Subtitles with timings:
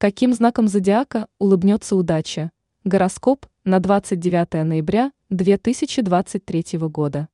[0.00, 2.52] Каким знаком зодиака улыбнется удача?
[2.84, 7.28] Гороскоп на 29 ноября 2023 года.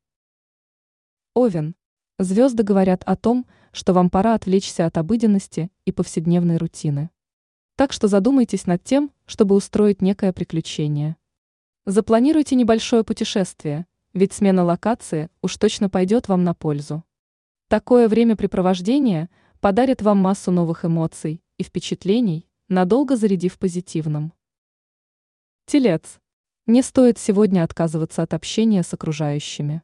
[1.33, 1.77] Овен.
[2.19, 7.11] Звезды говорят о том, что вам пора отвлечься от обыденности и повседневной рутины.
[7.77, 11.15] Так что задумайтесь над тем, чтобы устроить некое приключение.
[11.85, 17.05] Запланируйте небольшое путешествие, ведь смена локации уж точно пойдет вам на пользу.
[17.69, 24.33] Такое времяпрепровождение подарит вам массу новых эмоций и впечатлений, надолго зарядив позитивным.
[25.67, 26.19] Телец.
[26.67, 29.83] Не стоит сегодня отказываться от общения с окружающими.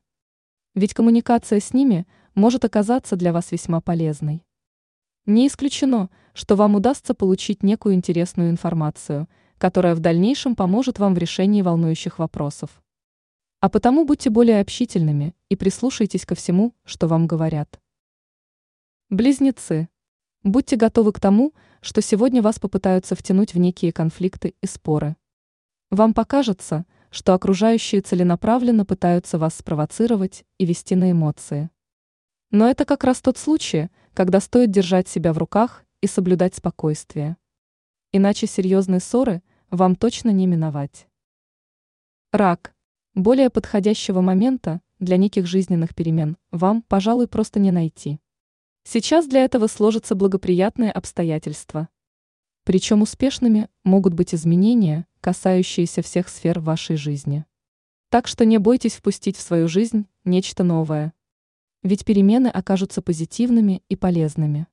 [0.74, 4.45] Ведь коммуникация с ними может оказаться для вас весьма полезной.
[5.27, 11.19] Не исключено, что вам удастся получить некую интересную информацию, которая в дальнейшем поможет вам в
[11.19, 12.83] решении волнующих вопросов.
[13.60, 17.80] А потому будьте более общительными и прислушайтесь ко всему, что вам говорят.
[19.09, 19.88] Близнецы.
[20.43, 25.17] Будьте готовы к тому, что сегодня вас попытаются втянуть в некие конфликты и споры.
[25.91, 31.71] Вам покажется, что окружающие целенаправленно пытаются вас спровоцировать и вести на эмоции.
[32.52, 37.37] Но это как раз тот случай, когда стоит держать себя в руках и соблюдать спокойствие.
[38.13, 41.09] Иначе серьезные ссоры вам точно не миновать.
[42.30, 42.74] Рак.
[43.15, 48.21] Более подходящего момента для неких жизненных перемен вам, пожалуй, просто не найти.
[48.85, 51.88] Сейчас для этого сложатся благоприятные обстоятельства.
[52.65, 57.45] Причем успешными могут быть изменения, касающиеся всех сфер вашей жизни.
[58.09, 61.13] Так что не бойтесь впустить в свою жизнь нечто новое.
[61.83, 64.66] Ведь перемены окажутся позитивными и полезными.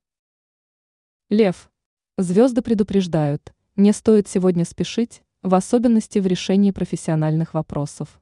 [1.29, 1.71] Лев.
[2.17, 8.19] Звезды предупреждают, не стоит сегодня спешить, в особенности в решении профессиональных вопросов.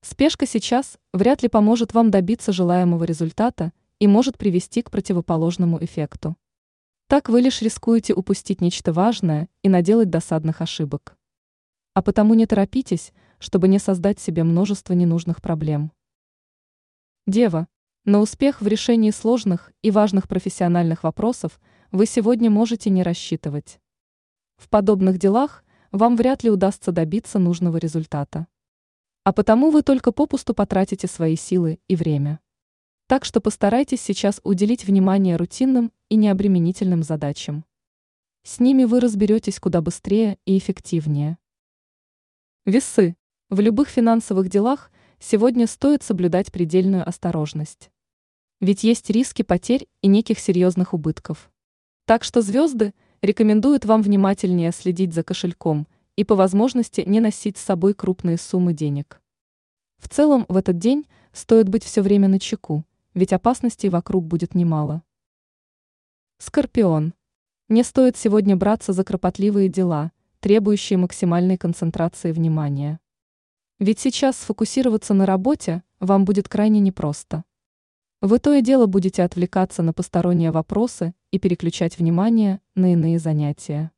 [0.00, 6.36] Спешка сейчас вряд ли поможет вам добиться желаемого результата и может привести к противоположному эффекту.
[7.06, 11.16] Так вы лишь рискуете упустить нечто важное и наделать досадных ошибок.
[11.94, 15.92] А потому не торопитесь, чтобы не создать себе множество ненужных проблем.
[17.28, 17.68] Дева,
[18.04, 21.60] на успех в решении сложных и важных профессиональных вопросов
[21.92, 23.78] вы сегодня можете не рассчитывать.
[24.56, 25.62] В подобных делах
[25.92, 28.48] вам вряд ли удастся добиться нужного результата.
[29.22, 32.40] А потому вы только попусту потратите свои силы и время.
[33.12, 37.66] Так что постарайтесь сейчас уделить внимание рутинным и необременительным задачам.
[38.42, 41.36] С ними вы разберетесь куда быстрее и эффективнее.
[42.64, 43.14] Весы.
[43.50, 47.90] В любых финансовых делах сегодня стоит соблюдать предельную осторожность.
[48.62, 51.52] Ведь есть риски потерь и неких серьезных убытков.
[52.06, 55.86] Так что звезды рекомендуют вам внимательнее следить за кошельком
[56.16, 59.20] и по возможности не носить с собой крупные суммы денег.
[59.98, 64.54] В целом в этот день стоит быть все время на чеку, ведь опасностей вокруг будет
[64.54, 65.02] немало.
[66.38, 67.14] Скорпион.
[67.68, 73.00] Не стоит сегодня браться за кропотливые дела, требующие максимальной концентрации внимания.
[73.78, 77.44] Ведь сейчас сфокусироваться на работе вам будет крайне непросто.
[78.20, 83.90] Вы то и дело будете отвлекаться на посторонние вопросы и переключать внимание на иные занятия.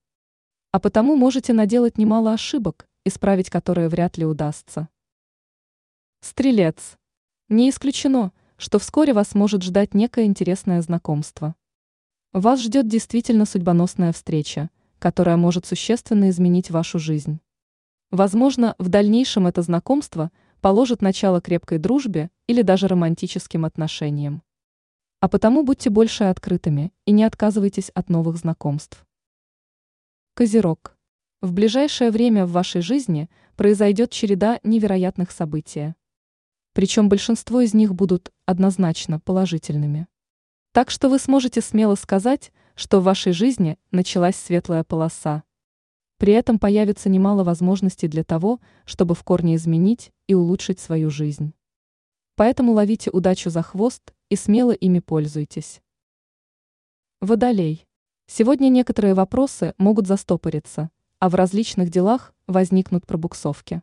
[0.73, 4.89] А потому можете наделать немало ошибок, исправить которые вряд ли удастся.
[6.21, 6.97] Стрелец.
[7.49, 8.33] Не исключено,
[8.65, 11.55] что вскоре вас может ждать некое интересное знакомство.
[12.33, 17.41] Вас ждет действительно судьбоносная встреча, которая может существенно изменить вашу жизнь.
[18.11, 20.31] Возможно, в дальнейшем это знакомство
[20.63, 24.43] положит начало крепкой дружбе или даже романтическим отношениям.
[25.21, 29.05] А потому будьте больше открытыми и не отказывайтесь от новых знакомств.
[30.33, 30.97] Козерог.
[31.43, 35.95] В ближайшее время в вашей жизни произойдет череда невероятных событий
[36.75, 40.07] причем большинство из них будут однозначно положительными.
[40.73, 45.45] Так что вы сможете смело сказать, что в вашей жизни началась светлая полоса.
[46.19, 51.55] При этом появится немало возможностей для того, чтобы в корне изменить и улучшить свою жизнь.
[52.35, 55.81] Поэтому ловите удачу за хвост и смело ими пользуйтесь.
[57.21, 57.87] Водолей.
[58.27, 63.83] Сегодня некоторые вопросы могут застопориться, а в различных делах возникнут пробуксовки.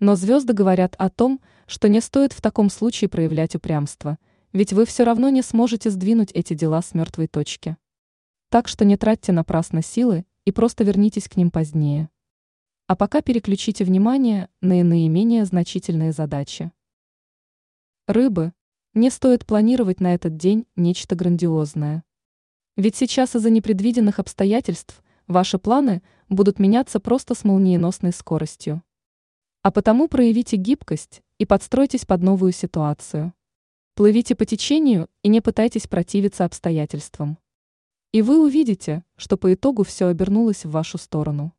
[0.00, 4.18] Но звезды говорят о том, что не стоит в таком случае проявлять упрямство,
[4.52, 7.76] ведь вы все равно не сможете сдвинуть эти дела с мертвой точки.
[8.48, 12.08] Так что не тратьте напрасно силы и просто вернитесь к ним позднее.
[12.86, 16.72] А пока переключите внимание на иные менее значительные задачи.
[18.06, 18.52] Рыбы.
[18.94, 22.04] Не стоит планировать на этот день нечто грандиозное.
[22.76, 28.82] Ведь сейчас из-за непредвиденных обстоятельств ваши планы будут меняться просто с молниеносной скоростью.
[29.62, 33.34] А потому проявите гибкость и подстройтесь под новую ситуацию.
[33.94, 37.38] Плывите по течению и не пытайтесь противиться обстоятельствам.
[38.12, 41.52] И вы увидите, что по итогу все обернулось в вашу сторону.